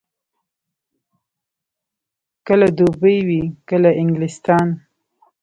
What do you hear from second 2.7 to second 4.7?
دوبۍ وي، کله انګلستان.